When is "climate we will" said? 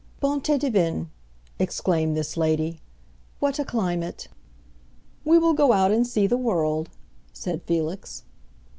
3.63-5.53